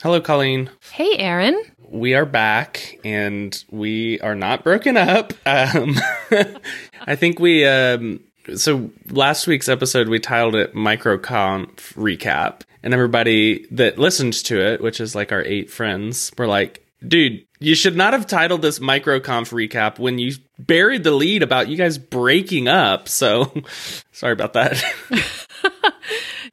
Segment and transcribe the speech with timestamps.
[0.00, 0.70] Hello, Colleen.
[0.92, 1.60] Hey, Aaron.
[1.88, 5.32] We are back and we are not broken up.
[5.44, 5.96] Um,
[7.04, 8.20] I think we, um,
[8.54, 12.60] so last week's episode, we titled it Microconf Recap.
[12.84, 17.44] And everybody that listened to it, which is like our eight friends, were like, dude,
[17.58, 21.76] you should not have titled this Microconf Recap when you buried the lead about you
[21.76, 23.08] guys breaking up.
[23.08, 23.52] So
[24.12, 24.80] sorry about that.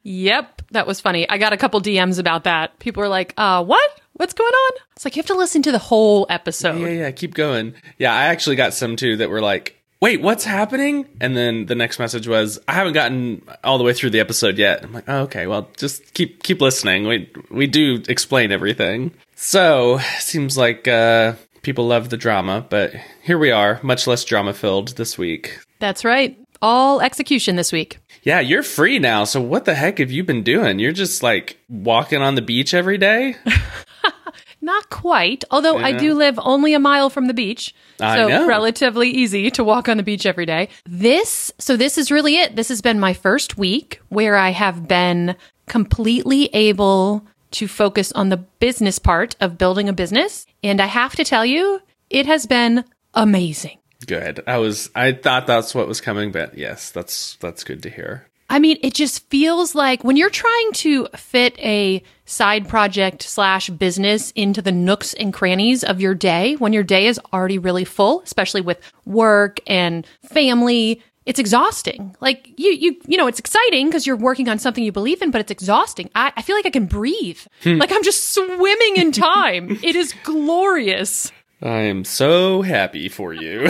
[0.08, 1.28] Yep, that was funny.
[1.28, 2.78] I got a couple DMs about that.
[2.78, 4.00] People were like, uh, what?
[4.14, 4.72] What's going on?
[4.94, 6.80] It's like, you have to listen to the whole episode.
[6.80, 7.74] Yeah, yeah, keep going.
[7.98, 11.06] Yeah, I actually got some too that were like, wait, what's happening?
[11.20, 14.58] And then the next message was, I haven't gotten all the way through the episode
[14.58, 14.84] yet.
[14.84, 17.06] I'm like, oh, okay, well, just keep keep listening.
[17.06, 19.12] We we do explain everything.
[19.34, 24.54] So seems like uh, people love the drama, but here we are, much less drama
[24.54, 25.58] filled this week.
[25.78, 26.38] That's right.
[26.62, 27.98] All execution this week.
[28.26, 29.22] Yeah, you're free now.
[29.22, 30.80] So what the heck have you been doing?
[30.80, 33.36] You're just like walking on the beach every day?
[34.60, 37.72] Not quite, although I do live only a mile from the beach.
[38.00, 40.70] I so relatively easy to walk on the beach every day.
[40.84, 42.56] This, so this is really it.
[42.56, 45.36] This has been my first week where I have been
[45.66, 50.46] completely able to focus on the business part of building a business.
[50.64, 53.78] And I have to tell you, it has been amazing.
[54.04, 54.42] Good.
[54.46, 58.26] I was I thought that's what was coming, but yes, that's that's good to hear.
[58.48, 63.70] I mean, it just feels like when you're trying to fit a side project slash
[63.70, 67.84] business into the nooks and crannies of your day, when your day is already really
[67.84, 72.14] full, especially with work and family, it's exhausting.
[72.20, 75.32] Like you, you, you know, it's exciting because you're working on something you believe in,
[75.32, 76.08] but it's exhausting.
[76.14, 77.40] I, I feel like I can breathe.
[77.64, 77.78] Hmm.
[77.78, 79.70] like I'm just swimming in time.
[79.82, 81.32] it is glorious.
[81.62, 83.68] I am so happy for you.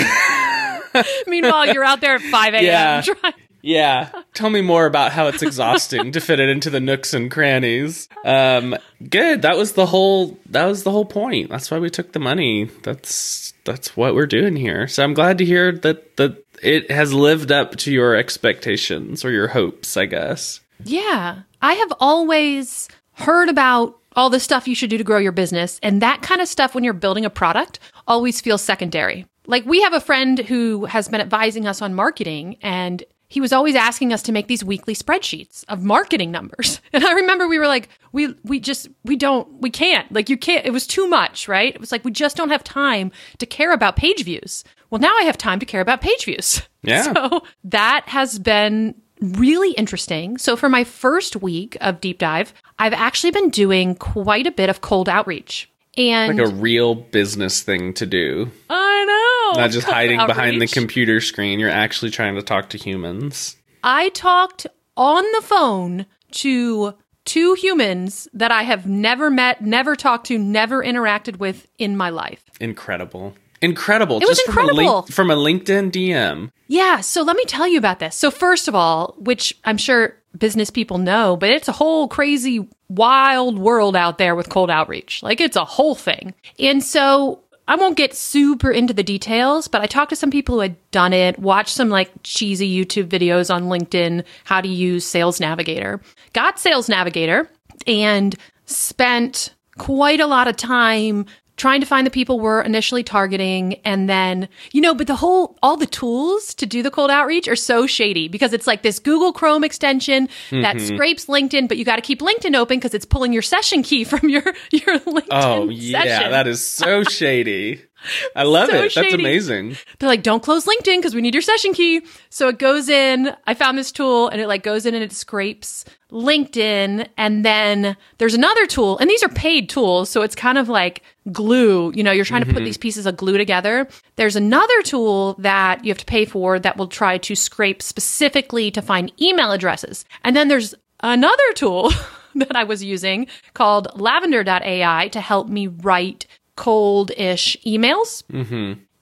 [1.27, 2.65] Meanwhile, you're out there at 5 a.m.
[2.65, 3.01] Yeah.
[3.03, 4.11] trying- yeah.
[4.33, 8.09] Tell me more about how it's exhausting to fit it into the nooks and crannies.
[8.25, 8.77] Um
[9.11, 9.43] good.
[9.43, 11.51] That was the whole that was the whole point.
[11.51, 12.71] That's why we took the money.
[12.85, 14.87] That's that's what we're doing here.
[14.87, 19.31] So I'm glad to hear that that it has lived up to your expectations or
[19.33, 20.61] your hopes, I guess.
[20.85, 21.41] Yeah.
[21.61, 25.79] I have always heard about all the stuff you should do to grow your business.
[25.83, 29.27] And that kind of stuff, when you're building a product, always feels secondary.
[29.47, 33.53] Like we have a friend who has been advising us on marketing and he was
[33.53, 36.81] always asking us to make these weekly spreadsheets of marketing numbers.
[36.93, 40.39] And I remember we were like, we, we just, we don't, we can't, like you
[40.39, 41.75] can't, it was too much, right?
[41.75, 44.65] It was like, we just don't have time to care about page views.
[44.89, 46.63] Well, now I have time to care about page views.
[46.83, 47.13] Yeah.
[47.13, 50.39] So that has been really interesting.
[50.39, 54.69] So for my first week of deep dive, I've actually been doing quite a bit
[54.69, 55.71] of cold outreach.
[55.97, 58.51] And Like a real business thing to do.
[58.69, 59.61] I know.
[59.63, 61.59] Not just hiding behind the computer screen.
[61.59, 63.57] You're actually trying to talk to humans.
[63.83, 64.67] I talked
[64.97, 66.95] on the phone to
[67.25, 72.11] two humans that I have never met, never talked to, never interacted with in my
[72.11, 72.45] life.
[72.61, 73.35] Incredible.
[73.63, 74.19] Incredible.
[74.21, 74.95] It was Just From, a incredible.
[75.03, 76.51] link, from a LinkedIn DM.
[76.69, 78.17] Yeah, so let me tell you about this.
[78.17, 82.69] So first of all, which I'm sure business people know, but it's a whole crazy
[82.89, 85.23] wild world out there with cold outreach.
[85.23, 86.35] Like it's a whole thing.
[86.59, 90.57] And so I won't get super into the details, but I talked to some people
[90.57, 95.05] who had done it, watched some like cheesy YouTube videos on LinkedIn, how to use
[95.07, 96.01] Sales Navigator.
[96.33, 97.51] Got Sales Navigator
[97.87, 103.75] and spent quite a lot of time trying to find the people we're initially targeting
[103.85, 107.49] and then you know but the whole all the tools to do the cold outreach
[107.49, 110.95] are so shady because it's like this google chrome extension that mm-hmm.
[110.95, 114.05] scrapes linkedin but you got to keep linkedin open because it's pulling your session key
[114.13, 116.03] from your your oh, linkedin Oh, yeah.
[116.03, 116.31] session.
[116.31, 117.83] That is so shady.
[118.35, 118.95] I love So it.
[118.95, 119.77] That's amazing.
[119.99, 122.03] they're like don't close linkedin because we need your session key.
[122.31, 125.13] So it goes in i found this tool and it like goes in and it
[125.13, 130.59] scrapes linkedin and then there's another tool and these are paid tools so it's kind
[130.59, 131.03] of like
[131.33, 131.93] glue.
[131.95, 132.65] You know you're trying to put mm-hmm.
[132.65, 133.89] these pieces of glue together.
[134.17, 138.71] There's another tool that you have to pay for that will try to scrape specifically
[138.71, 140.05] to find email addresses.
[140.25, 141.91] And then there's another tool
[142.35, 148.23] that i was using called lavender.ai to help me write cold-ish emails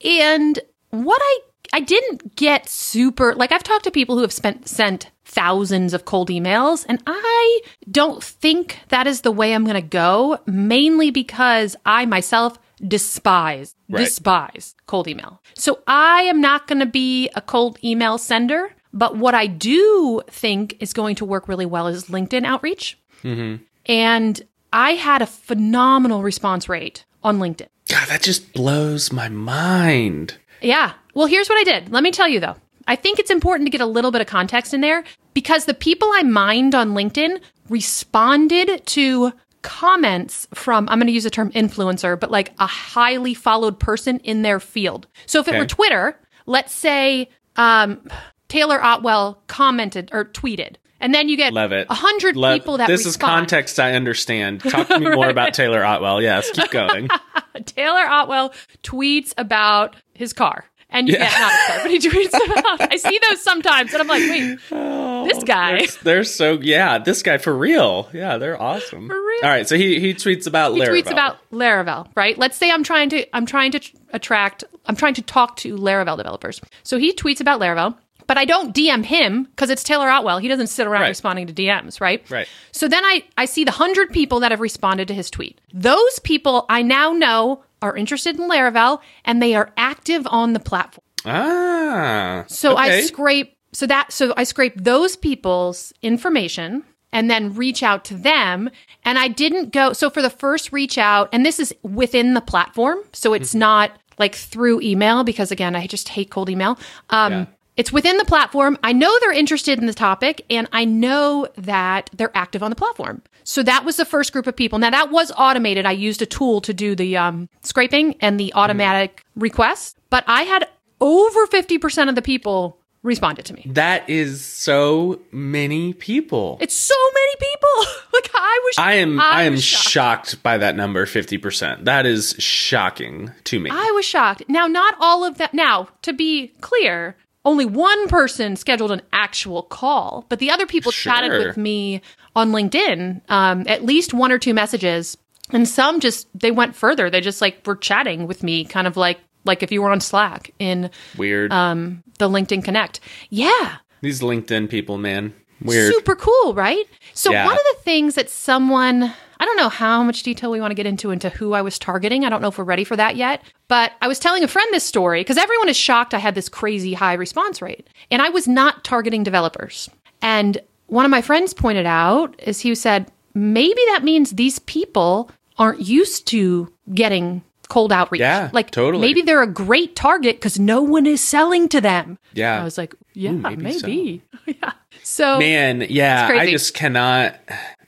[0.05, 0.59] and
[0.91, 1.39] what I
[1.73, 6.05] I didn't get super like I've talked to people who have spent sent thousands of
[6.05, 7.61] cold emails and I
[7.91, 13.75] don't think that is the way I'm going to go mainly because I myself despise
[13.89, 14.05] Right.
[14.05, 15.41] despise cold email.
[15.57, 20.23] So I am not going to be a cold email sender, but what I do
[20.29, 22.99] think is going to work really well is LinkedIn outreach.
[23.23, 23.63] Mm-hmm.
[23.87, 24.43] And
[24.73, 27.67] I had a phenomenal response rate on LinkedIn.
[27.89, 30.37] God, that just blows my mind.
[30.61, 30.93] Yeah.
[31.15, 31.91] Well, here's what I did.
[31.91, 32.57] Let me tell you though.
[32.87, 35.75] I think it's important to get a little bit of context in there because the
[35.75, 39.33] people I mined on LinkedIn responded to
[39.63, 44.19] comments from, I'm going to use the term influencer, but like a highly followed person
[44.19, 45.07] in their field.
[45.27, 48.07] So if it were Twitter, let's say um,
[48.49, 51.87] Taylor Otwell commented or tweeted, and then you get Love it.
[51.91, 54.61] a hundred people that this is context I understand.
[54.69, 56.23] Talk to me more about Taylor Otwell.
[56.23, 57.09] Yes, keep going.
[57.67, 60.65] Taylor Otwell tweets about his car.
[60.89, 62.93] And yeah, get not his car, but he tweets about.
[62.93, 65.79] I see those sometimes, and I'm like, wait, oh, this guy.
[65.79, 68.09] They're, they're so yeah, this guy for real.
[68.13, 69.09] Yeah, they're awesome.
[69.09, 69.41] For real.
[69.43, 70.77] All right, so he he tweets about Laravel.
[70.77, 71.03] he Laravel.
[71.03, 72.39] tweets about Laravel, right?
[72.39, 73.81] Let's say I'm trying to I'm trying to
[74.13, 76.61] attract I'm trying to talk to Laravel developers.
[76.85, 77.97] So he tweets about Laravel,
[78.27, 80.39] but I don't DM him because it's Taylor Otwell.
[80.39, 81.09] He doesn't sit around Right.
[81.09, 82.23] responding to DMs, right?
[82.31, 82.49] Right.
[82.73, 85.61] So then I I see the 100 people that have responded to his tweet.
[85.73, 90.61] Those people I now know are interested in Laravel and they are active on the
[90.61, 91.03] platform.
[91.27, 92.45] Ah.
[92.49, 98.05] So I scrape so that so I scrape those people's information and then reach out
[98.07, 98.71] to them
[99.05, 102.41] and I didn't go so for the first reach out and this is within the
[102.41, 103.59] platform so it's Mm-hmm.
[103.61, 106.79] not like through email because again I just hate cold email.
[107.11, 107.47] Um Yeah.
[107.77, 108.79] It's within the platform.
[108.83, 112.77] I know they're interested in the topic and I know that they're active on the
[112.77, 113.23] platform.
[113.43, 114.79] So that was the first group of people.
[114.79, 115.85] Now that was automated.
[115.85, 120.43] I used a tool to do the um, scraping and the automatic requests, but I
[120.43, 120.69] had
[121.01, 123.67] over 50% of the people responded to me.
[123.69, 126.57] That is so many people.
[126.61, 127.93] It's so many people.
[128.15, 130.43] like I was I am I, am was shocked.
[130.43, 131.85] by that number 50%.
[131.85, 133.71] That is shocking to me.
[133.71, 134.45] I was shocked.
[134.49, 135.53] Now, not all of that.
[135.53, 140.93] Now, to be clear, only one person scheduled an actual call, but the other people
[140.93, 142.01] chatted with me
[142.35, 145.17] on LinkedIn, um, at least one or two messages,
[145.51, 147.11] and some just they went further.
[147.11, 150.01] They just like were chatting with me, kind of like like if you were on
[150.01, 151.53] Slack in Weird.
[151.53, 152.99] um, the LinkedIn Connect.
[153.31, 155.35] Yeah, These LinkedIn people, man.
[155.61, 155.93] Weird.
[155.95, 156.85] super cool, right?
[157.13, 157.45] So Yeah.
[157.47, 159.13] one of the things that someone
[159.45, 161.79] I don't know how much detail we want to get into into who I was
[161.79, 162.25] targeting.
[162.25, 163.43] I don't know if we're ready for that yet.
[163.69, 166.49] But I was telling a friend this story because everyone is shocked I had this
[166.49, 167.87] crazy high response rate.
[168.11, 169.91] And I was not targeting developers.
[170.23, 170.57] And
[170.87, 175.83] one of my friends pointed out is he said, maybe that means these people aren't
[175.83, 178.21] used to getting cold outreach.
[178.21, 179.07] Yeah, like totally.
[179.07, 182.19] maybe they're a great target because no one is selling to them.
[182.33, 182.63] Yeah.
[182.63, 184.23] I was like, yeah, maybe maybe.
[184.47, 184.73] yeah.
[185.03, 187.37] So Man, yeah, I just cannot.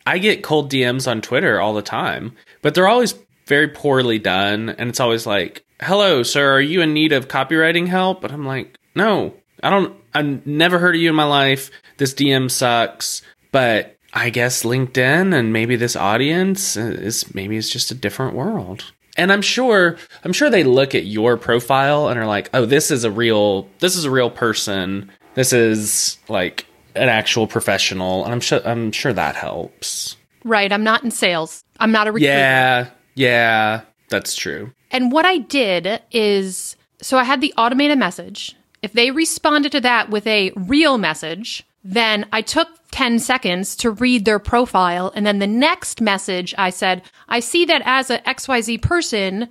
[0.06, 3.14] I get cold DMs on Twitter all the time, but they're always
[3.46, 4.70] very poorly done.
[4.70, 8.20] And it's always like, hello, sir, are you in need of copywriting help?
[8.20, 11.70] But I'm like, no, I don't, I've never heard of you in my life.
[11.96, 13.22] This DM sucks.
[13.52, 18.92] But I guess LinkedIn and maybe this audience is maybe it's just a different world.
[19.16, 22.90] And I'm sure, I'm sure they look at your profile and are like, oh, this
[22.90, 25.10] is a real, this is a real person.
[25.34, 26.65] This is like
[26.96, 28.24] an actual professional.
[28.24, 30.16] And I'm sure, I'm sure that helps.
[30.44, 30.72] Right.
[30.72, 31.64] I'm not in sales.
[31.78, 32.32] I'm not a recruiter.
[32.32, 32.88] Yeah.
[33.14, 33.82] Yeah.
[34.08, 34.72] That's true.
[34.90, 38.56] And what I did is so I had the automated message.
[38.82, 43.90] If they responded to that with a real message, then I took 10 seconds to
[43.90, 45.12] read their profile.
[45.14, 49.48] And then the next message, I said, I see that as a XYZ person,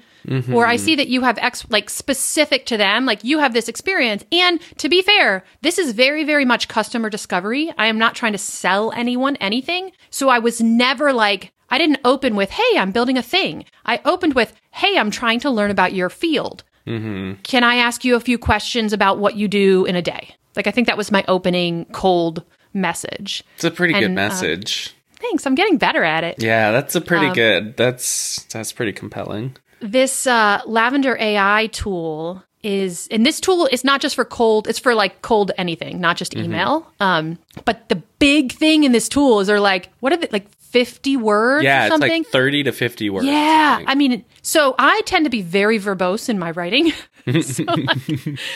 [0.52, 3.70] or I see that you have X, like specific to them, like you have this
[3.70, 4.26] experience.
[4.32, 7.72] And to be fair, this is very, very much customer discovery.
[7.78, 9.92] I am not trying to sell anyone anything.
[10.10, 13.66] So I was never like, I didn't open with, hey, I'm building a thing.
[13.86, 16.64] I opened with, hey, I'm trying to learn about your field.
[16.88, 17.42] Mm-hmm.
[17.44, 20.36] Can I ask you a few questions about what you do in a day?
[20.56, 22.44] Like, I think that was my opening cold
[22.74, 23.44] message.
[23.56, 24.94] It's a pretty good And, uh, message.
[25.20, 25.46] Thanks.
[25.48, 26.36] I'm getting better at it.
[26.42, 26.72] yeah.
[26.72, 29.56] That's a um, pretty good, that's, that's pretty compelling.
[29.80, 34.80] This uh, Lavender AI tool is, and this tool is not just for cold, it's
[34.80, 36.46] for like cold anything, not just Mm-hmm.
[36.46, 36.92] email.
[37.00, 40.50] Um, but the big thing in this tool is they're like, what are they, like
[40.60, 41.84] 50 words Yeah.
[41.84, 42.24] or It's something?
[42.24, 43.26] like 30 to 50 words.
[43.28, 43.82] Yeah.
[43.88, 46.92] I mean, so I tend to be very verbose in my writing.
[47.42, 48.06] so like,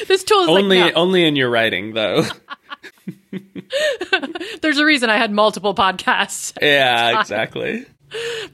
[0.07, 1.01] this tool is only, like, no.
[1.01, 2.23] only in your writing though.
[4.61, 6.57] there's a reason I had multiple podcasts.
[6.61, 7.85] yeah, exactly.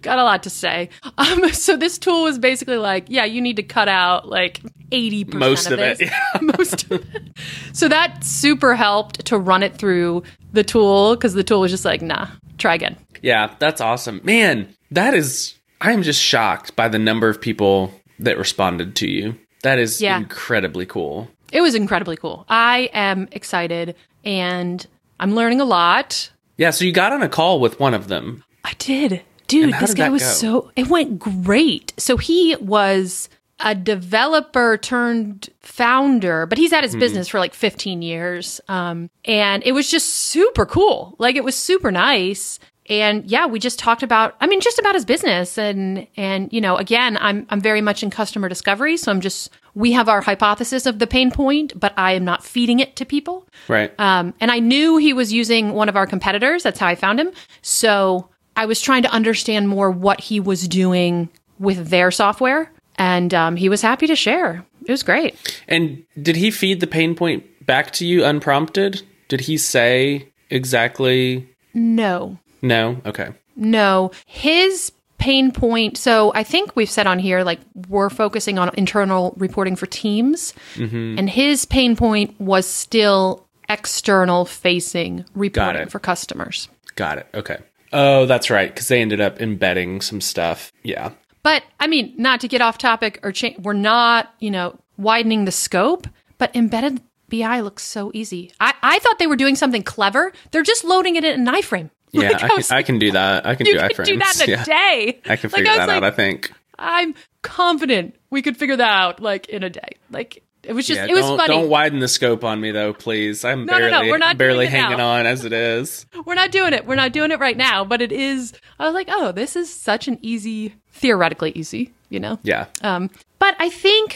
[0.01, 0.89] Got a lot to say.
[1.17, 5.34] Um, so this tool was basically like, yeah, you need to cut out like 80%
[5.34, 6.39] Most of, of it, yeah.
[6.41, 7.38] Most of it.
[7.74, 11.86] So that super helped to run it through the tool because the tool was just
[11.86, 12.98] like, nah, try again.
[13.22, 14.19] Yeah, that's awesome.
[14.24, 19.07] Man, that is I am just shocked by the number of people that responded to
[19.07, 19.36] you.
[19.65, 20.17] That is Yeah.
[20.17, 21.27] incredibly cool.
[21.51, 22.45] It was incredibly cool.
[22.48, 24.86] I am excited and
[25.19, 26.29] I'm learning a lot.
[26.57, 28.43] Yeah, so you got on a call with one of them.
[28.63, 29.22] I did.
[29.48, 30.27] Dude, this guy was go?
[30.29, 31.93] so it went great.
[31.98, 33.29] So he was
[33.60, 37.00] a developer turned founder, but he's had his Mm-hmm.
[37.00, 38.60] business for like 15 years.
[38.67, 41.15] Um, and it was just super cool.
[41.19, 42.60] Like it was super nice.
[42.88, 46.62] And yeah, we just talked about I mean just about his business and and you
[46.62, 50.22] know, again, I'm I'm very much in customer discovery, so I'm just we have our
[50.22, 53.48] hypothesis of the pain point, but I am not feeding it to people.
[53.68, 53.94] Right.
[54.00, 56.63] Um, and I knew he was using one of our competitors.
[56.63, 57.32] That's how I found him.
[57.62, 63.34] So I was trying to understand more what he was doing with their software, and
[63.34, 64.65] um, he was happy to share.
[64.86, 65.36] It was great.
[65.68, 69.01] And did he feed the pain point back to you unprompted?
[69.27, 71.50] Did he say exactly?
[71.74, 73.01] No, No.
[73.05, 73.29] Okay.
[73.55, 74.12] no.
[74.25, 75.98] His pain point.
[75.98, 80.53] So I think we've said on here, like we're focusing on internal reporting for teams,
[80.75, 81.17] mm-hmm.
[81.17, 86.69] and his pain point was still external facing reporting for customers.
[86.95, 87.27] Got it.
[87.34, 87.57] Okay.
[87.93, 88.69] Oh, that's right.
[88.74, 90.72] Because they ended up embedding some stuff.
[90.84, 91.12] Yeah.
[91.43, 95.45] But I mean, not to get off topic or change, we're not, you know, widening
[95.45, 96.07] the scope,
[96.38, 98.51] but embedded BI looks so easy.
[98.60, 100.31] I, I thought they were doing something clever.
[100.51, 101.89] They're just loading it in an iframe.
[102.22, 103.45] Yeah, Like, I, can, I like, can do that.
[103.45, 104.05] I can you do could iframes.
[104.05, 104.63] do that in a yeah.
[104.63, 105.22] day.
[105.25, 106.03] I can Like, figure was that like, out.
[106.03, 106.51] I think.
[106.77, 109.88] I'm confident we could figure that out like in a day.
[110.12, 111.53] Like it was just, Yeah, it was don't, funny.
[111.55, 113.45] Don't widen the scope on me though, please.
[113.45, 115.12] I'm No, no, barely, no, we're not barely hanging now.
[115.12, 116.05] on as it is.
[116.25, 116.86] We're not doing it.
[116.88, 118.51] We're not doing it right now, but it is.
[118.79, 122.39] I was like, oh, this is such an easy, theoretically easy, you know?
[122.43, 122.65] Yeah.
[122.81, 124.15] Um, but I think,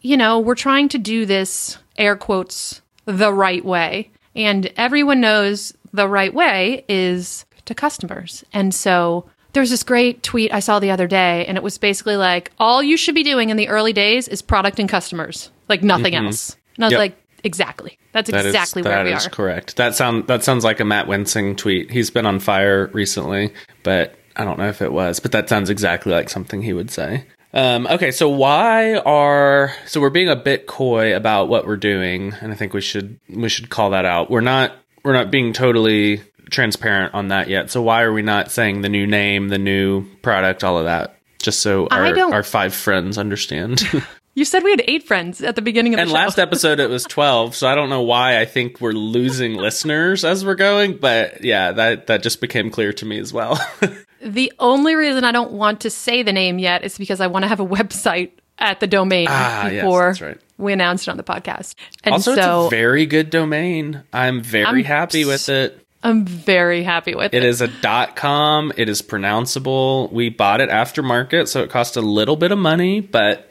[0.00, 4.10] you know, we're trying to do this, air quotes, the right way.
[4.34, 8.44] And everyone knows the right way is to customers.
[8.52, 9.24] And so
[9.54, 12.82] there's this great tweet I saw the other day, and it was basically like, all
[12.82, 16.56] you should be doing in the early days is product and customers, like nothing else.
[16.76, 16.98] And I was Yep.
[16.98, 17.98] like, exactly.
[18.12, 19.30] That's That is- exactly where that we is are.
[19.30, 19.76] correct.
[19.76, 21.90] That sound that sounds like a Matt Wensing tweet.
[21.90, 23.52] He's been on fire recently,
[23.84, 25.20] but I don't know if it was.
[25.20, 27.24] But that sounds exactly like something he would say.
[27.52, 32.34] Um, okay, so why are so we're being a bit coy about what we're doing,
[32.40, 34.28] and I think we should we should call that out.
[34.30, 34.72] We're not
[35.04, 37.70] we're not being totally transparent on that yet.
[37.70, 41.16] So why are we not saying the new name, the new product, all of that?
[41.40, 43.82] Just so our, our five friends understand.
[44.36, 46.14] You said we had eight friends at the beginning of the And show.
[46.16, 50.24] last episode it was 12, so I don't know why I think we're losing listeners
[50.24, 53.64] as we're going, but yeah, that that just became clear to me as well.
[54.20, 57.42] The only reason I don't want to say the name yet is because I want
[57.44, 60.40] to have a website at the domain Ah, yes, before that's right.
[60.58, 61.74] We announced it on the podcast.
[62.02, 64.02] And also, so it's a very good domain.
[64.12, 65.80] I'm very I'm happy with it.
[66.02, 67.38] I'm very happy with it.
[67.38, 68.72] It is a dot com.
[68.76, 70.12] It is pronounceable.
[70.12, 73.50] We bought it aftermarket, so it cost a little bit of money, but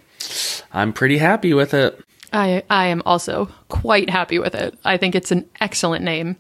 [0.72, 2.00] I'm pretty happy with it.
[2.32, 4.78] I I am also quite happy with it.
[4.86, 6.38] I think it's an excellent name.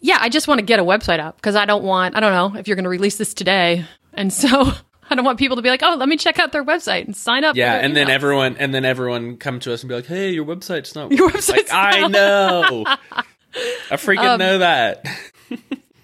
[0.00, 2.32] Yeah, I just want to get a website up because I don't want I don't
[2.32, 4.72] know if you're going to release this today, and so
[5.10, 7.16] I don't want people to be like, oh, let me check out their website and
[7.16, 7.56] sign up.
[7.56, 10.44] Yeah, and then everyone and then everyone come to us and be like, "Hey, your
[10.44, 12.84] website's not Your website's like, I know.
[13.90, 15.04] I freaking Um, know that.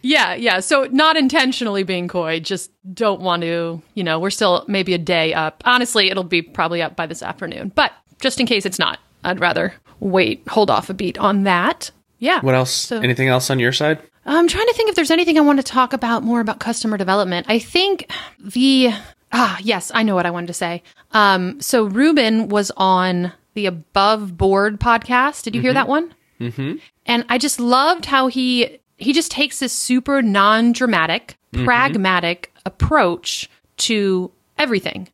[0.04, 0.60] Yeah, yeah.
[0.60, 4.98] So not intentionally being coy, just don't want to, you know, we're still maybe a
[4.98, 5.62] day up.
[5.64, 7.70] Honestly, it'll be probably up by this afternoon.
[7.74, 11.92] But just in case it's not, I'd rather wait, hold off a beat on that.
[12.18, 12.40] Yeah.
[12.40, 12.72] What else?
[12.72, 14.00] So- Anything else on your side?
[14.24, 16.96] I'm trying to think if there's anything I want to talk about more about customer
[16.96, 17.46] development.
[17.48, 18.90] I think the
[19.32, 20.82] ah yes, I know what I wanted to say.
[21.12, 25.42] Um, so Ruben was on the Above Board podcast.
[25.42, 26.14] Did you hear that one?
[26.40, 26.76] Mm-hmm.
[27.06, 34.30] And I just loved how he he just takes this super non-dramatic, pragmatic approach to
[34.58, 35.08] everything.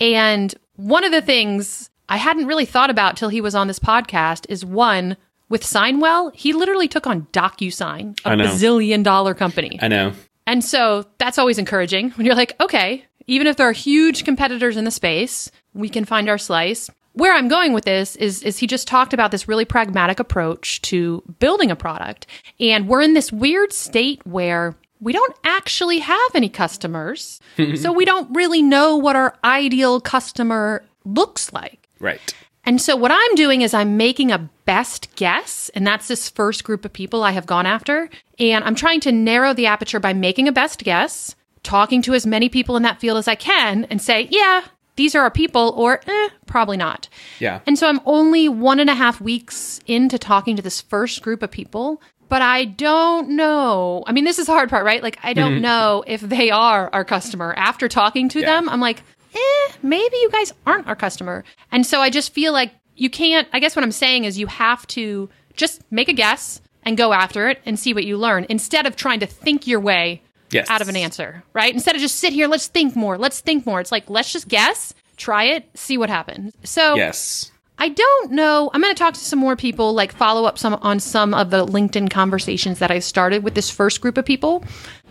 [0.00, 3.78] And one of the things I hadn't really thought about till he was on this
[3.78, 5.16] podcast is one
[5.50, 9.78] with Signwell, he literally took on DocuSign, a bazillion dollar company.
[9.82, 10.12] I know.
[10.46, 14.76] And so that's always encouraging when you're like, okay, even if there are huge competitors
[14.76, 16.88] in the space, we can find our slice.
[17.12, 20.80] Where I'm going with this is is he just talked about this really pragmatic approach
[20.82, 22.26] to building a product.
[22.58, 27.40] And we're in this weird state where we don't actually have any customers.
[27.76, 31.88] so we don't really know what our ideal customer looks like.
[31.98, 32.34] Right.
[32.70, 36.62] And so what I'm doing is I'm making a best guess, and that's this first
[36.62, 38.08] group of people I have gone after.
[38.38, 41.34] And I'm trying to narrow the aperture by making a best guess,
[41.64, 44.62] talking to as many people in that field as I can, and say, yeah,
[44.94, 47.08] these are our people, or eh, probably not.
[47.40, 47.58] Yeah.
[47.66, 51.42] And so I'm only one and a half weeks into talking to this first group
[51.42, 54.04] of people, but I don't know.
[54.06, 55.02] I mean, this is the hard part, right?
[55.02, 57.52] Like, I don't know if they are our customer.
[57.56, 59.02] After talking to them, I'm like,
[59.34, 61.44] eh, maybe you guys aren't our customer.
[61.72, 64.46] And so I just feel like you can't, I guess what I'm saying is you
[64.46, 68.46] have to just make a guess and go after it and see what you learn
[68.48, 70.68] instead of trying to think your way Yes.
[70.68, 71.72] out of an answer, right?
[71.72, 73.80] Instead of just sit here, let's think more, let's think more.
[73.80, 76.52] It's like, let's just guess, try it, see what happens.
[76.64, 77.52] So Yes.
[77.78, 78.68] I don't know.
[78.74, 81.48] I'm going to talk to some more people, like follow up some on some of
[81.50, 84.64] the LinkedIn conversations that I started with this first group of people.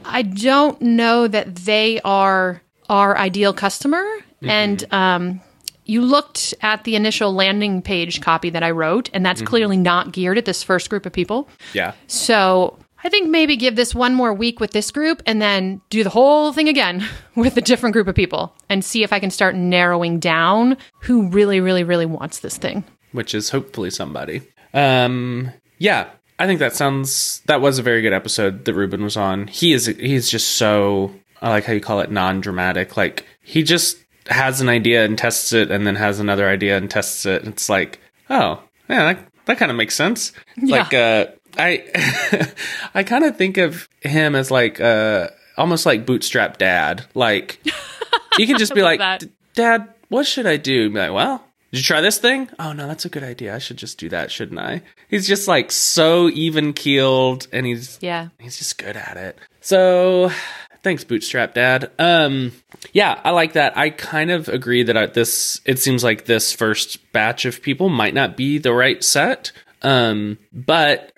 [0.06, 4.06] I don't know that they are our ideal customer.
[4.42, 5.42] And um,
[5.86, 10.12] you looked at the initial landing page copy that I wrote, and that's clearly not
[10.12, 11.50] geared at this first group of people.
[11.74, 11.94] Yeah.
[12.08, 16.04] So I think maybe give this one more week with this group and then do
[16.04, 17.06] the whole thing again
[17.36, 21.28] with a different group of people and see if I can start narrowing down who
[21.30, 22.84] really, really, really wants this thing.
[23.12, 24.42] which is hopefully somebody.
[24.74, 29.18] Um, yeah, I think that sounds that was a very good episode that Ruben was
[29.18, 29.48] on.
[29.48, 32.98] He is he's just so I like how you call it non-dramatic.
[32.98, 36.90] Like he just has an idea and tests it, and then has another idea and
[36.90, 37.46] tests it.
[37.48, 40.32] It's like, oh, yeah, that, that kind of makes sense.
[40.62, 41.28] Like, uh,
[41.58, 42.52] I
[42.94, 47.06] I kind of think of him as like uh almost like bootstrap dad.
[47.16, 47.60] Like
[48.38, 49.00] you can just be like,
[49.56, 50.90] Dad, what should I do?
[50.90, 52.50] Be like, well, did you try this thing?
[52.60, 53.56] Oh no, that's a good idea.
[53.56, 54.82] I should just do that, shouldn't I?
[55.10, 58.30] He's just like so even keeled, and he's Yeah.
[58.40, 59.38] he's just good at it.
[59.62, 60.32] So
[60.84, 61.92] thanks, Bootstrap Dad.
[62.00, 62.52] Um,
[62.94, 63.78] yeah, I like that.
[63.78, 65.62] I kind of agree that I, this.
[65.66, 69.52] It seems like this first batch of people might not be the right set.
[69.82, 71.14] Um, but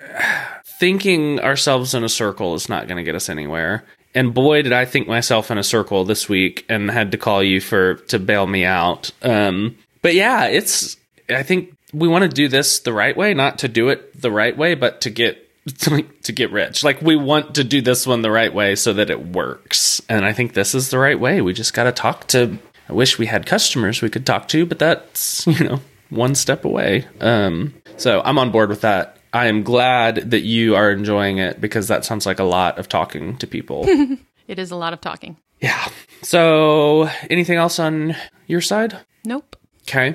[0.66, 3.86] thinking ourselves in a circle is not going to get us anywhere.
[4.14, 7.42] And boy, did I think myself in a circle this week and had to call
[7.42, 9.12] you for to bail me out.
[9.22, 10.98] Um, but yeah, it's.
[11.30, 14.32] I think we want to do this the right way, not to do it the
[14.32, 15.50] right way, but to get
[15.80, 16.84] to, to get rich.
[16.84, 20.02] Like we want to do this one the right way so that it works.
[20.10, 21.42] And I think this is the right way.
[21.42, 22.58] We just got to talk to.
[22.90, 26.66] I wish we had customers we could talk to, but that's you know one step
[26.66, 27.08] away.
[27.20, 29.18] Um, so I'm on board with that.
[29.34, 32.90] I am glad that you are enjoying it because that sounds like a lot of
[32.90, 33.88] talking to people.
[34.48, 35.38] It is a lot of talking.
[35.62, 35.88] yeah.
[36.24, 38.98] So anything else on your side?
[39.24, 39.56] Nope.
[39.84, 40.14] Okay.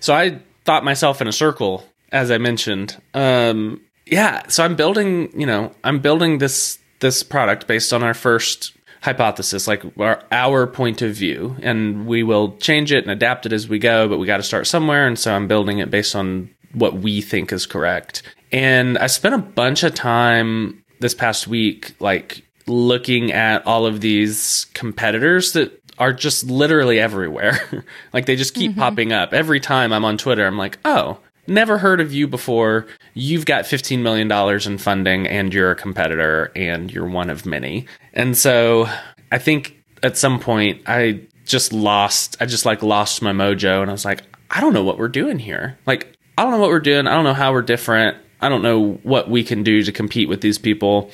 [0.00, 3.00] So I thought myself in a circle, as I mentioned.
[3.14, 4.46] Um, yeah.
[4.48, 8.72] So I'm building, you know, I'm building this this product based on our first
[9.02, 13.52] hypothesis, like our, our point of view, and we will change it and adapt it
[13.52, 14.08] as we go.
[14.08, 17.20] But we got to start somewhere, and so I'm building it based on what we
[17.20, 18.22] think is correct.
[18.52, 24.00] And I spent a bunch of time this past week, like looking at all of
[24.00, 27.84] these competitors that are just literally everywhere.
[28.12, 28.80] like they just keep mm-hmm.
[28.80, 29.32] popping up.
[29.32, 32.86] Every time I'm on Twitter, I'm like, oh, never heard of you before.
[33.14, 34.30] You've got $15 million
[34.66, 37.86] in funding and you're a competitor and you're one of many.
[38.12, 38.88] And so
[39.32, 43.90] I think at some point I just lost, I just like lost my mojo and
[43.90, 45.78] I was like, I don't know what we're doing here.
[45.86, 47.06] Like, I don't know what we're doing.
[47.06, 48.16] I don't know how we're different.
[48.40, 51.10] I don't know what we can do to compete with these people.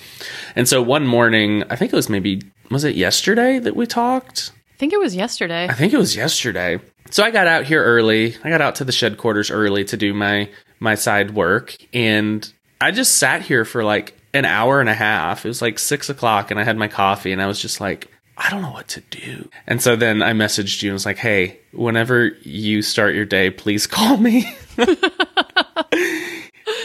[0.56, 4.50] And so one morning, I think it was maybe, was it yesterday that we talked?
[4.74, 5.68] I think it was yesterday.
[5.68, 6.80] I think it was yesterday.
[7.12, 8.36] So I got out here early.
[8.42, 10.48] I got out to the shed quarters early to do my
[10.80, 15.44] my side work, and I just sat here for like an hour and a half.
[15.44, 18.10] It was like six o'clock, and I had my coffee, and I was just like,
[18.38, 19.50] I don't know what to do.
[19.66, 23.50] And so then I messaged you and was like, Hey, whenever you start your day,
[23.50, 24.50] please call me.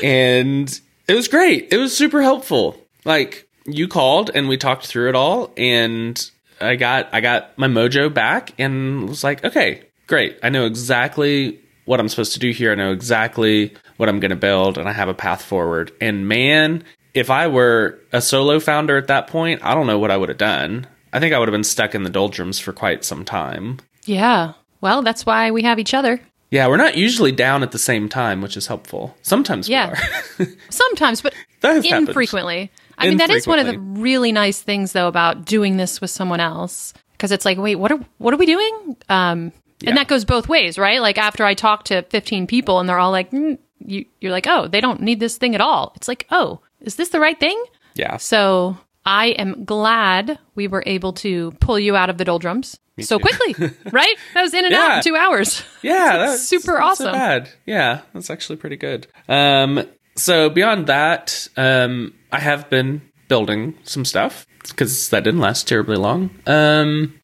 [0.03, 1.71] and it was great.
[1.71, 2.75] It was super helpful.
[3.05, 7.67] Like you called and we talked through it all and I got I got my
[7.67, 10.37] mojo back and was like, okay, great.
[10.43, 12.71] I know exactly what I'm supposed to do here.
[12.71, 15.91] I know exactly what I'm going to build and I have a path forward.
[16.01, 20.11] And man, if I were a solo founder at that point, I don't know what
[20.11, 20.87] I would have done.
[21.13, 23.79] I think I would have been stuck in the doldrums for quite some time.
[24.05, 24.53] yeah.
[24.79, 26.21] Well, that's why we have each other.
[26.51, 29.17] Yeah, we're not usually down at the same time, which is helpful.
[29.23, 29.95] Sometimes Yeah.
[30.37, 30.49] we are.
[30.69, 32.09] Sometimes, but has happened.
[32.09, 32.69] infrequently.
[32.97, 36.11] I mean, that is one of the really nice things, though, about doing this with
[36.11, 38.97] someone else, because it's like, wait, what are what are we doing?
[39.09, 39.89] Um, Yeah.
[39.89, 41.01] and that goes both ways, right?
[41.01, 44.47] Like after I talk to fifteen people, and they're all like, mm, you, you're like,
[44.47, 45.93] oh, they don't need this thing at all.
[45.95, 47.63] It's like, oh, is this the right thing?
[47.95, 48.17] yeah.
[48.17, 53.17] So I am glad we were able to pull you out of the doldrums so
[53.17, 53.21] too.
[53.21, 54.15] quickly, right?
[54.33, 55.63] That was in and out in two hours.
[55.83, 57.11] Yeah, that's super so awesome.
[57.13, 57.49] bad.
[57.65, 59.07] Yeah, that's actually pretty good.
[59.29, 65.67] Um, so beyond that, um, I have been building some stuff because that didn't last
[65.67, 66.31] terribly long.
[66.47, 67.19] Um,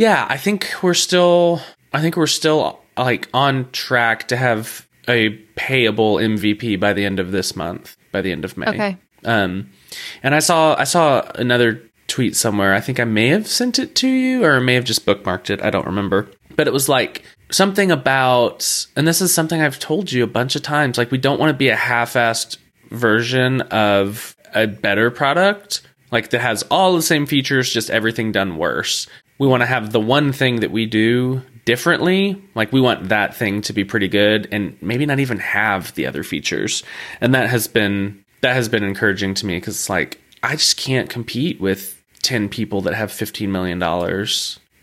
[0.00, 1.60] yeah, I think we're still.
[1.92, 7.20] I think we're still like on track to have a payable MVP by the end
[7.20, 7.98] of this month.
[8.10, 8.68] By the end of May.
[8.68, 8.96] Okay.
[9.26, 9.70] Um,
[10.22, 12.72] and I saw I saw another tweet somewhere.
[12.72, 15.50] I think I may have sent it to you, or I may have just bookmarked
[15.50, 15.62] it.
[15.62, 16.30] I don't remember.
[16.56, 20.56] But it was like something about, and this is something I've told you a bunch
[20.56, 20.96] of times.
[20.96, 22.56] Like we don't want to be a half-assed
[22.88, 28.56] version of a better product, like that has all the same features, just everything done
[28.56, 29.06] worse.
[29.40, 32.40] We want to have the one thing that we do differently.
[32.54, 36.06] Like we want that thing to be pretty good, and maybe not even have the
[36.06, 36.82] other features.
[37.20, 40.76] And that has been that has been encouraging to me because it's like I just
[40.76, 43.78] can't compete with 10 people that have $15 million,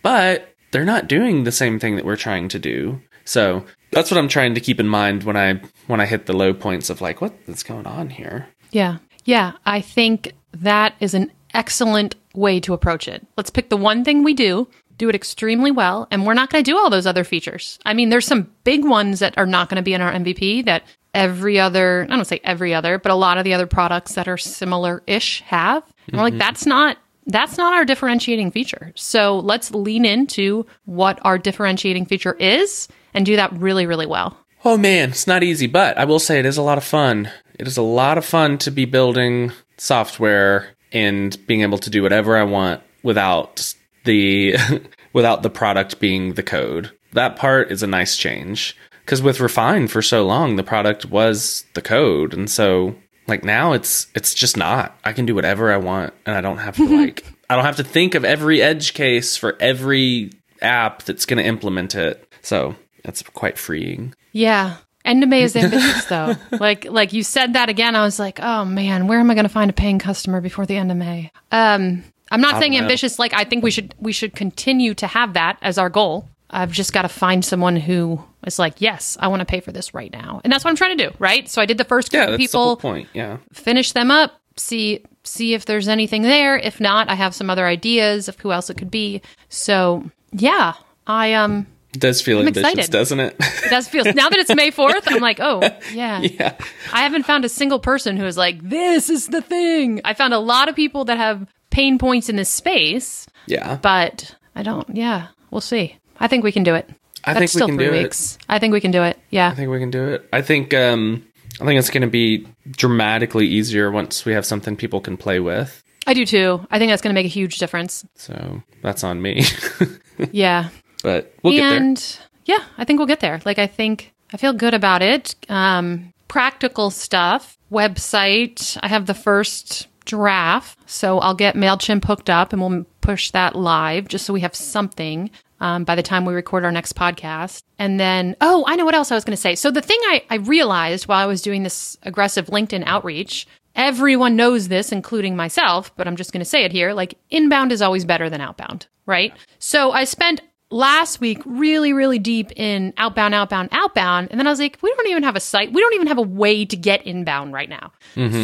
[0.01, 2.99] but they're not doing the same thing that we're trying to do.
[3.25, 6.33] So that's what I'm trying to keep in mind when I when I hit the
[6.33, 8.47] low points of like, what's going on here?
[8.71, 8.97] Yeah.
[9.25, 9.53] Yeah.
[9.65, 13.25] I think that is an excellent way to approach it.
[13.35, 16.63] Let's pick the one thing we do, do it extremely well, and we're not going
[16.63, 17.79] to do all those other features.
[17.85, 20.65] I mean, there's some big ones that are not going to be in our MVP
[20.65, 24.13] that every other, I don't say every other, but a lot of the other products
[24.13, 25.83] that are similar ish have.
[26.07, 26.39] And we're like, mm-hmm.
[26.39, 26.97] that's not.
[27.29, 28.93] That's not our differentiating feature.
[28.95, 34.37] So let's lean into what our differentiating feature is and do that really, really well.
[34.63, 37.29] Oh man, it's not easy, but I will say it is a lot of fun.
[37.59, 42.03] It is a lot of fun to be building software and being able to do
[42.03, 43.73] whatever I want without
[44.03, 44.55] the
[45.13, 46.91] without the product being the code.
[47.13, 51.65] That part is a nice change because with Refine for so long the product was
[51.73, 52.95] the code and so
[53.27, 54.97] like now it's it's just not.
[55.03, 57.77] I can do whatever I want and I don't have to like I don't have
[57.77, 62.27] to think of every edge case for every app that's going to implement it.
[62.41, 64.13] So, that's quite freeing.
[64.31, 64.77] Yeah.
[65.07, 66.35] End of May is ambitious though.
[66.59, 69.45] like like you said that again, I was like, oh man, where am I going
[69.45, 71.31] to find a paying customer before the end of May?
[71.51, 73.17] Um, I'm not saying ambitious.
[73.17, 76.27] Like I think we should we should continue to have that as our goal.
[76.49, 79.71] I've just got to find someone who is like, yes, I want to pay for
[79.73, 81.15] this right now, and that's what I'm trying to do.
[81.19, 81.49] Right.
[81.49, 83.09] So I did the first Yeah, group of that's people, point.
[83.13, 83.37] Yeah.
[83.53, 86.57] finish them up, see see if there's anything there.
[86.57, 89.21] If not, I have some other ideas of who else it could be.
[89.49, 90.73] So yeah,
[91.05, 92.91] I um It does feel I'm ambitious, excited.
[92.91, 93.35] doesn't it?
[93.39, 95.61] it does feel now that it's May 4th, I'm like, oh,
[95.93, 96.19] yeah.
[96.21, 96.55] yeah.
[96.93, 100.01] I haven't found a single person who is like, this is the thing.
[100.05, 103.77] I found a lot of people that have pain points in this space, Yeah.
[103.81, 105.97] but I don't, yeah, we'll see.
[106.19, 106.89] I think we can do it.
[107.23, 108.03] I That's think we still can three do it.
[108.03, 108.37] weeks.
[108.47, 109.17] I think we can do it.
[109.29, 109.49] Yeah.
[109.49, 110.27] I think we can do it.
[110.31, 111.25] I think um
[111.59, 115.39] I think it's going to be dramatically easier once we have something people can play
[115.39, 115.83] with.
[116.05, 116.65] I do too.
[116.69, 118.05] I think that's going to make a huge difference.
[118.15, 119.43] So, that's on me.
[120.31, 120.69] Yeah.
[121.07, 121.77] But we'll get there.
[121.77, 123.39] and yeah, I think we'll get there.
[123.45, 125.35] Like, I think I feel good about it.
[125.47, 128.77] Um, practical stuff, website.
[128.83, 133.55] I have the first draft, so I'll get Mailchimp hooked up, and we'll push that
[133.55, 135.31] live just so we have something.
[135.59, 137.63] Um, by the time we record our next podcast.
[137.79, 139.55] And then, oh, I know what else I was going to say.
[139.55, 144.35] So, the thing I, I realized while I was doing this aggressive LinkedIn outreach, everyone
[144.35, 147.81] knows this, including myself, but I'm just going to say it here like, inbound is
[147.81, 149.33] always better than outbound, right?
[149.57, 154.27] So, I spent last week really, really deep in outbound, outbound, outbound.
[154.31, 155.71] And then I was like, we don't even have a site.
[155.71, 157.91] We don't even have a way to get inbound right now.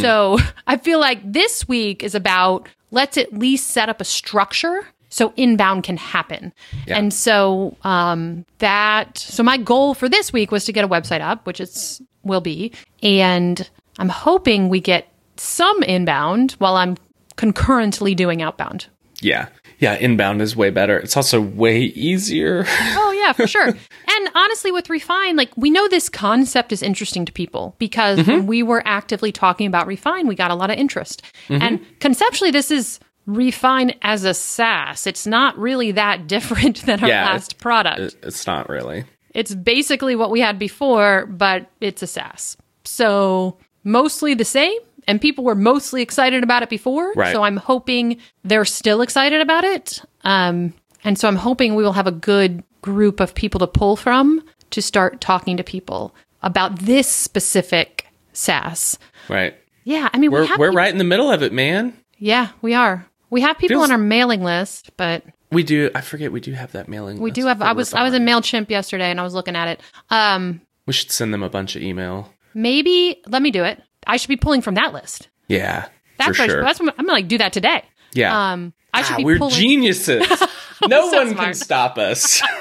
[0.02, 4.88] So I feel like this week is about let's at least set up a structure
[5.10, 6.54] so inbound can happen.
[6.88, 6.98] Yeah.
[6.98, 11.22] And so um, that, so my goal for this week was to get a website
[11.22, 12.72] up, which it's will be.
[13.04, 15.08] And I'm hoping we get
[15.38, 16.98] some inbound while I'm
[17.36, 18.88] concurrently doing outbound.
[19.22, 19.50] Yeah.
[19.84, 20.98] Yeah, inbound is way better.
[20.98, 22.66] It's also way easier.
[22.96, 23.68] Oh yeah, for sure.
[23.68, 28.32] and honestly, with Refine, like we know this concept is interesting to people because mm-hmm.
[28.32, 31.22] when we were actively talking about Refine, we got a lot of interest.
[31.48, 31.62] Mm-hmm.
[31.62, 35.08] And conceptually, this is Refine as a SaaS.
[35.08, 38.00] It's not really that different than our Yeah, last product.
[38.00, 39.06] It- it's not really.
[39.34, 42.58] it's basically what we had before, but it's a SaaS.
[42.84, 44.80] So mostly the same.
[45.08, 47.14] And people were mostly excited about it before.
[47.14, 47.34] Right.
[47.34, 50.02] So I'm hoping they're still excited about it.
[50.24, 53.96] Um, and so I'm hoping we will have a good group of people to pull
[53.96, 58.98] from to start talking to people about this specific SaaS.
[59.30, 59.56] Right.
[59.84, 60.10] Yeah.
[60.14, 61.94] I mean, we We're have we're peop- right in the middle of it, man.
[62.18, 63.06] Yeah, we are.
[63.30, 66.54] We have people Feels- on our mailing list, but We do I forget we do
[66.54, 67.24] have that mailing list.
[67.24, 67.62] we do have.
[67.62, 69.82] I was I was in Mailchimp yesterday, and I was looking at it.
[70.10, 72.32] Um, We should send them a bunch of email.
[72.54, 73.82] maybe let me do it.
[74.08, 75.30] I should be pulling from that list.
[75.48, 75.88] Yeah.
[76.18, 76.64] That's for what I- sure.
[76.64, 77.84] that's what I'm gonna like do that today.
[78.14, 78.52] yeah.
[78.54, 79.54] Um, I should Ah, be we're pulling.
[79.56, 80.28] geniuses.
[80.88, 82.42] no So one can stop us.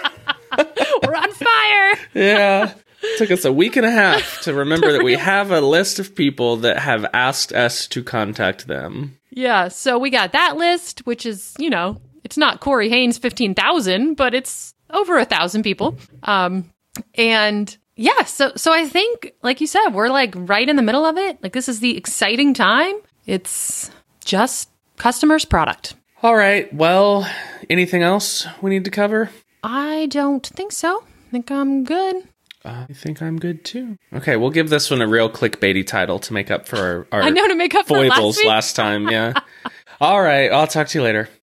[1.06, 1.98] We're on fire.
[2.14, 2.74] yeah.
[3.02, 5.98] It Took us a week and a half to remember that we have a list
[5.98, 9.18] of people that have asked us to contact them.
[9.30, 9.68] yeah.
[9.68, 14.14] So we got that list, which is you know it's not Corey Haines fifteen thousand,
[14.14, 15.96] but it's over a thousand people.
[16.22, 16.70] Um,
[17.14, 21.04] and yeah, so so I think like you said, we're like right in the middle
[21.04, 21.42] of it.
[21.42, 22.96] Like this is the exciting time.
[23.26, 23.90] It's
[24.24, 25.94] just customers' product.
[26.22, 26.72] All right.
[26.72, 27.28] Well,
[27.68, 29.30] anything else we need to cover?
[29.62, 31.04] I don't think so.
[31.04, 32.28] I think I'm good.
[32.64, 33.98] I think I'm good too.
[34.12, 37.22] Okay, we'll give this one a real clickbaity title to make up for our, our
[37.26, 39.08] I know to make up for foibles last last time.
[39.08, 39.32] Yeah.
[40.00, 40.50] All right.
[40.50, 41.28] I'll talk to you later.